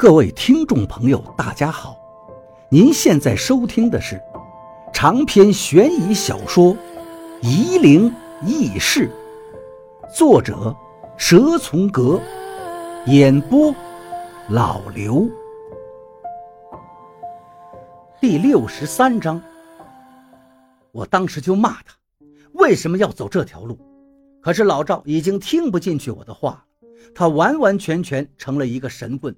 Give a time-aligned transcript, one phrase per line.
[0.00, 1.94] 各位听众朋友，大家好！
[2.70, 4.18] 您现在收听的是
[4.94, 6.74] 长篇悬疑小说
[7.42, 8.10] 《夷陵
[8.46, 9.10] 轶事》，
[10.16, 10.74] 作者
[11.18, 12.18] 蛇从阁，
[13.08, 13.74] 演播
[14.48, 15.28] 老刘。
[18.22, 19.38] 第六十三章，
[20.92, 21.94] 我当时就骂他，
[22.54, 23.78] 为什么要走这条路？
[24.40, 26.64] 可是老赵已经听不进去我的话，
[27.14, 29.36] 他完完全全成了一个神棍。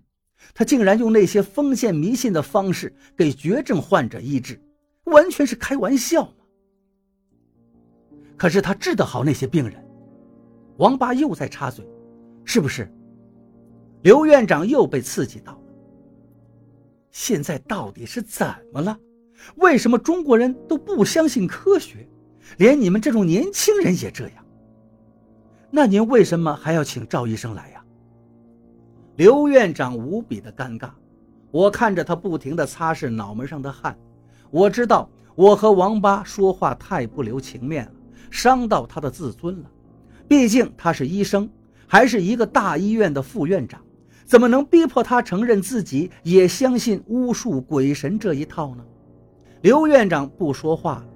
[0.54, 4.60] 他竟然用那些封建迷信的方式给绝症患者医治，
[5.04, 6.32] 完全是开玩笑嘛！
[8.36, 9.82] 可是他治得好那些病人。
[10.78, 11.86] 王八又在插嘴
[12.44, 12.92] ：“是不是？”
[14.02, 15.58] 刘院长又被刺激到了。
[17.10, 18.98] 现在到底是怎么了？
[19.56, 22.08] 为什么中国人都不相信科学，
[22.58, 24.44] 连你们这种年轻人也这样？
[25.70, 27.71] 那您为什么还要请赵医生来？
[29.22, 30.90] 刘院长无比的尴尬，
[31.52, 33.96] 我看着他不停地擦拭脑门上的汗，
[34.50, 37.92] 我知道我和王八说话太不留情面了，
[38.32, 39.70] 伤到他的自尊了。
[40.26, 41.48] 毕竟他是医生，
[41.86, 43.80] 还是一个大医院的副院长，
[44.24, 48.84] 怎么能逼迫他承认自己也相信巫术、鬼神这一套呢？
[49.60, 51.06] 刘院长不说话了，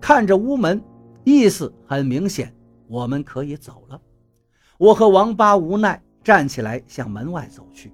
[0.00, 0.82] 看着屋门，
[1.22, 2.52] 意思很明显，
[2.88, 4.00] 我们可以走了。
[4.78, 6.02] 我和王八无奈。
[6.22, 7.92] 站起来向门外走去，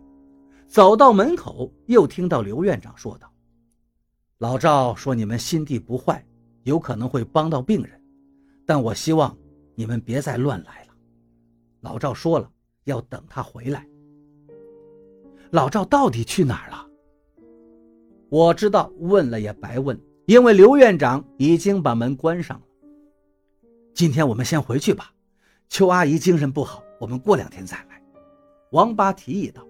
[0.66, 3.32] 走到门口，又听到刘院长说道
[4.38, 6.24] ：“老赵说你们心地不坏，
[6.64, 8.00] 有可能会帮到病人，
[8.66, 9.36] 但我希望
[9.74, 10.94] 你们别再乱来了。”
[11.80, 12.50] 老赵说了，
[12.84, 13.86] 要等他回来。
[15.50, 16.86] 老赵到底去哪儿了？
[18.28, 22.66] 我知道，问了也白问，因为刘院长已经把门关上了。
[23.94, 25.10] 今天我们先回去吧，
[25.70, 27.97] 邱阿姨精神不好，我们过两天再来。
[28.70, 29.66] 王八提议道：“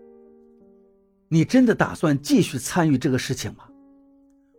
[1.29, 3.65] 你真的打算继续参与这个事情吗？”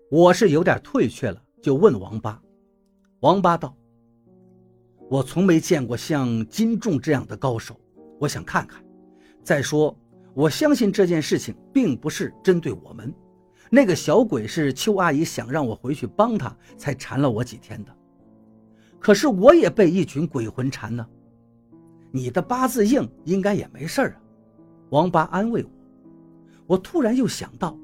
[0.09, 2.41] 我是有点退却了，就问王八。
[3.19, 3.75] 王八道
[5.11, 7.77] ：“我从没见过像金仲这样的高手，
[8.17, 8.81] 我想看看。
[9.43, 9.93] 再说，
[10.33, 13.13] 我相信这件事情并不是针对我们。
[13.69, 17.93] 那个小鬼是邱阿姨想让我回去帮她，才缠了我几天的。
[18.99, 21.05] 可是我也被一群鬼魂缠呢。
[22.11, 24.21] 你的八字硬，应该也没事啊。”
[24.89, 25.69] 王八安慰我，
[26.67, 27.77] 我突然又想到，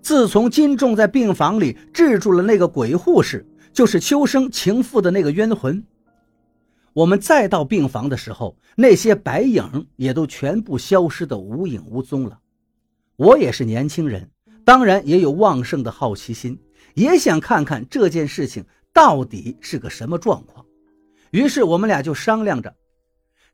[0.00, 5.84] 自从金仲在病房里制住了那个鬼护士，就是秋生情妇的那个冤魂。
[6.92, 12.38] 我们再到病房的时候，那些白影也都全部消失的无影无踪了。
[13.16, 14.28] 我也是年轻人，
[14.64, 16.58] 当然也有旺盛的好奇心，
[16.94, 20.64] 也想看看这件事情到底是个什么状况。
[21.30, 22.74] 于是我们俩就商量着。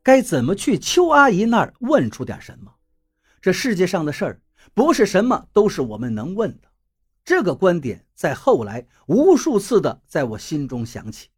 [0.05, 2.71] 该怎么去邱阿姨那儿问出点什么？
[3.41, 4.41] 这世界上的事儿，
[4.75, 6.69] 不是什么都是我们能问的。
[7.25, 11.31] 这个观点在后来无数次的在我心中响起。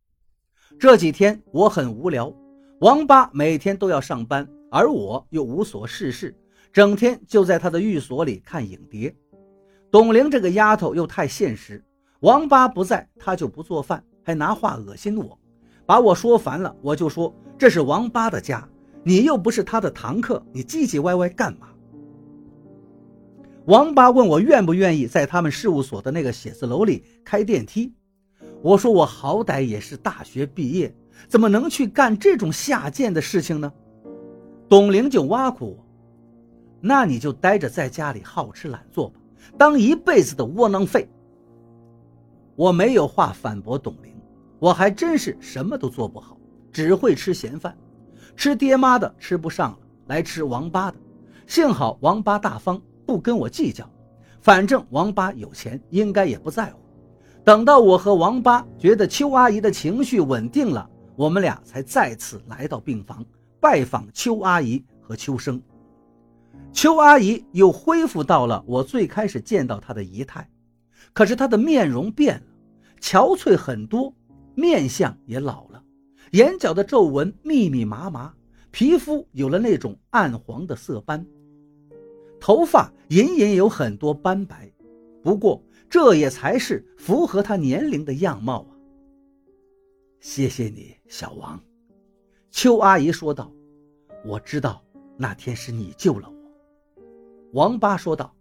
[0.81, 2.35] 这几天我很无聊，
[2.81, 6.37] 王八每天都要上班，而我又无所事事，
[6.73, 9.15] 整天就在他的寓所里看影碟。
[9.93, 11.85] 董玲这个丫头又太现实，
[12.19, 15.39] 王八不在，她就不做饭，还拿话恶心我，
[15.87, 17.33] 把我说烦了，我就说。
[17.59, 18.69] 这是王八的家，
[19.03, 21.69] 你又不是他的堂客，你唧唧歪歪干嘛？
[23.65, 27.95] 王八问我愿不愿意在他们事务所的那个写字楼里开电梯。
[28.63, 30.95] 我说我好歹也是大学毕业，
[31.29, 33.73] 怎么能去干这种下贱的事情呢？
[34.69, 35.87] 董玲就挖苦我
[36.83, 39.21] ：“那你就待着在家里好吃懒做吧，
[39.57, 41.09] 当一辈子的窝囊废。”
[42.55, 44.13] 我没有话反驳董玲，
[44.59, 46.37] 我还真是什么都做不好。
[46.73, 47.75] 只会吃闲饭，
[48.37, 49.79] 吃爹妈的吃不上了，
[50.09, 50.99] 来吃王八的。
[51.47, 53.89] 幸好王八大方，不跟我计较。
[54.43, 56.79] 反正王八有钱，应该也不在乎。
[57.43, 60.87] 等到我和王八觉得邱阿姨的情绪稳定了，
[61.17, 63.25] 我们俩才再次来到病房
[63.59, 65.63] 拜访邱阿姨和秋生。
[66.73, 70.47] 邱阿姨又恢复到了我最开始见到她的仪态，
[71.15, 72.47] 可是她的面容变了，
[73.01, 74.13] 憔悴很多，
[74.57, 75.85] 面相也老了。
[76.33, 78.35] 眼角的皱纹密密麻麻，
[78.73, 81.25] 皮肤有了那种暗黄的色斑，
[82.41, 84.69] 头发隐隐有很多斑白，
[85.23, 88.75] 不过这也才是符合他年龄的样貌啊。
[90.19, 91.63] 谢谢你，小王，
[92.51, 93.53] 邱阿姨说道。
[94.25, 94.83] 我知道
[95.17, 96.37] 那天是你救了我。
[97.53, 98.35] 王八说道：“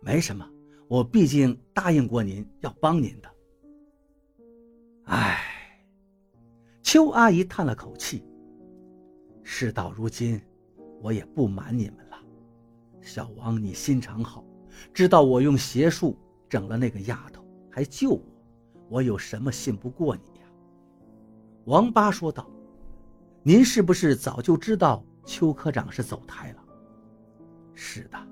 [0.00, 0.48] 没什么，
[0.88, 3.28] 我毕竟答应过您要帮您的。”
[5.04, 5.45] 唉。
[6.86, 8.24] 邱阿姨叹了口气。
[9.42, 10.40] 事到如今，
[11.02, 12.16] 我也不瞒你们了。
[13.00, 14.44] 小王，你心肠好，
[14.94, 16.16] 知道我用邪术
[16.48, 18.22] 整了那个丫头，还救我，
[18.88, 20.46] 我有什么信不过你呀？”
[21.66, 22.48] 王八说道
[23.42, 26.64] ：“您是不是早就知道邱科长是走胎了
[27.74, 28.28] ？”“是的。”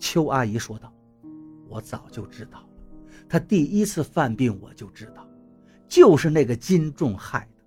[0.00, 0.90] 邱阿姨说道
[1.68, 2.68] ，“我早就知道了，
[3.28, 5.28] 他第一次犯病我就知道，
[5.86, 7.57] 就是那个金仲害的，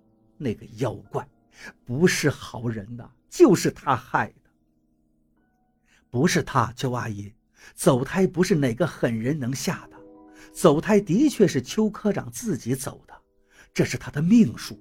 [0.42, 1.26] 那个妖怪，
[1.84, 4.50] 不是好人呐，就是他害的。
[6.10, 7.32] 不是他，邱阿姨，
[7.74, 9.96] 走胎不是哪个狠人能下的，
[10.52, 13.14] 走胎的确是邱科长自己走的，
[13.72, 14.78] 这是他的命数。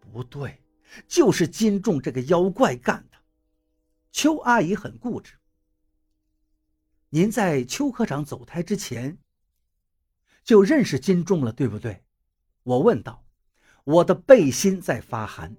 [0.00, 0.62] 不对，
[1.08, 3.18] 就是金仲这个妖怪干的。
[4.12, 5.34] 邱阿姨很固执。
[7.10, 9.18] 您在邱科长走胎之前
[10.44, 12.04] 就认识金仲了，对不对？
[12.62, 13.23] 我问道。
[13.84, 15.54] 我的背心在发寒，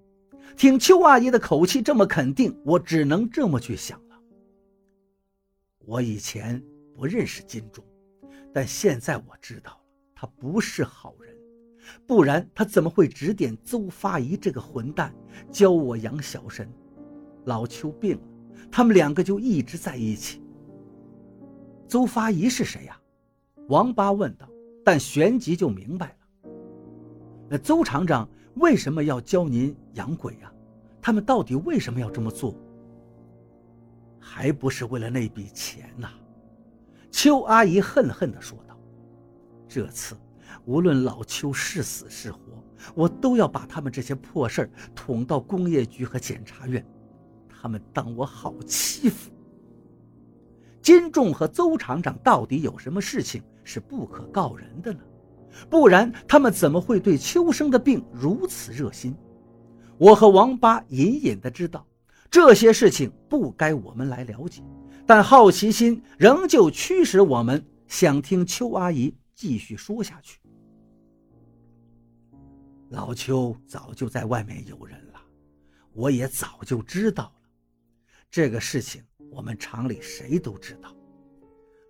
[0.58, 4.20] 听邱阿姨的口气这么肯定，我只能这么去想了。
[5.86, 6.62] 我以前
[6.94, 7.86] 不认识金钟，
[8.52, 9.78] 但现在我知道了，
[10.16, 11.38] 他不是好人，
[12.08, 15.14] 不然他怎么会指点邹发仪这个混蛋
[15.52, 16.68] 教我养小神？
[17.46, 18.24] 老邱病了，
[18.72, 20.42] 他们两个就一直在一起。
[21.88, 23.00] 邹发仪是谁呀？
[23.68, 24.50] 王八问道。
[24.84, 26.15] 但旋即就明白。
[27.50, 30.52] 那邹厂长为什么要教您养鬼呀？
[31.02, 32.56] 他们到底为什么要这么做？
[34.20, 36.10] 还不是为了那笔钱呐！
[37.12, 38.76] 邱阿姨恨恨地说道
[39.70, 40.18] ：“这次
[40.66, 42.40] 无论老邱是死是活，
[42.96, 46.84] 我都要把他们这些破事儿捅到工业局和检察院。
[47.48, 49.32] 他们当我好欺负。”
[50.82, 55.00] 金仲和邹厂长到底有什么事情是不可告人的呢？
[55.70, 59.16] 不然他们怎么会对秋生的病如此热心？
[59.98, 61.88] 我和王八隐隐的知道
[62.30, 64.62] 这些事情不该我们来了解，
[65.06, 70.40] 但好奇心仍旧驱使我们想听邱阿姨继续说下去。
[72.90, 75.22] 老邱早就在外面有人了，
[75.94, 77.50] 我也早就知道了
[78.30, 79.02] 这个事情。
[79.32, 80.96] 我们厂里谁都知道，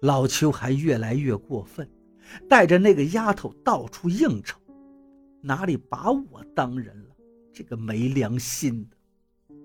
[0.02, 1.88] 老邱还越来越过分，
[2.48, 4.60] 带着那个丫头到处应酬，
[5.42, 7.16] 哪里把我当人了？
[7.54, 9.56] 这个没良心的！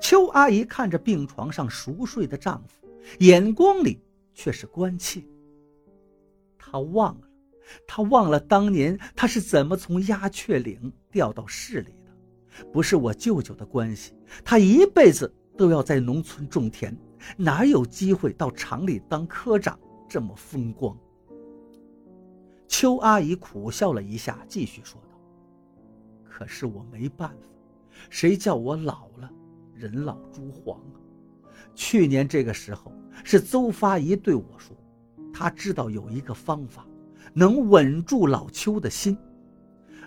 [0.00, 4.00] 邱阿姨看着病床上熟睡的丈夫，眼光里
[4.32, 5.22] 却是关切。
[6.56, 7.28] 她忘了，
[7.86, 14.12] 她忘了当年她是怎么从鸦雀岭调到市里的，不是我舅舅的关系，
[14.44, 16.96] 她一辈子都要在农村种田。
[17.36, 19.78] 哪有机会到厂里当科长
[20.08, 20.96] 这么风光？
[22.68, 25.18] 邱阿姨苦笑了一下，继续说道
[26.22, 27.48] ：“可是我没办法，
[28.10, 29.28] 谁叫我老了，
[29.74, 31.00] 人老珠黄啊！
[31.74, 32.92] 去年这个时候，
[33.24, 34.76] 是邹发仪对我说，
[35.32, 36.86] 他知道有一个方法
[37.32, 39.16] 能稳住老邱的心。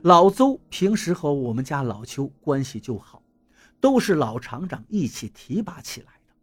[0.03, 3.21] 老邹平时和我们家老邱关系就好，
[3.79, 6.33] 都是老厂长一起提拔起来的。”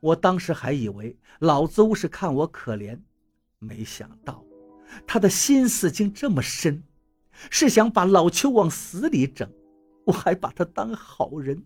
[0.00, 2.98] 我当时还以为老邹是看我可怜，
[3.60, 4.44] 没想到
[5.06, 6.82] 他的心思竟这么深，
[7.50, 9.52] 是想把老邱往死里整。
[10.04, 11.64] 我还把他当好人。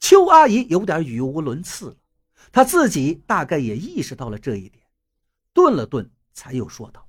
[0.00, 1.96] 邱阿姨有点语无伦次了，
[2.50, 4.84] 她自己大概也意识到了这一点，
[5.52, 7.06] 顿了顿，才又说道：“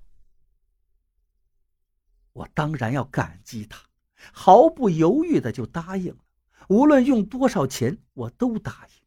[2.34, 3.80] 我当然要感激他，
[4.34, 6.20] 毫不犹豫的就答应了，
[6.70, 9.04] 无论用多少钱，我都答应。”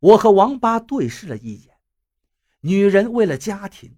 [0.00, 1.74] 我和王八对视了一眼，
[2.60, 3.96] 女人为了家庭，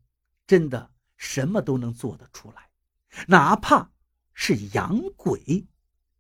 [0.49, 2.71] 真的什么都能做得出来，
[3.29, 3.93] 哪怕
[4.33, 5.69] 是养鬼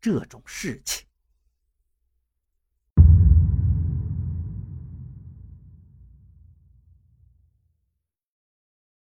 [0.01, 1.08] 这种事情。